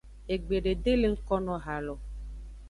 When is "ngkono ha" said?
1.13-1.75